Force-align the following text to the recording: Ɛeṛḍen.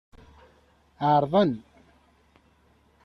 Ɛeṛḍen. 1.11 1.51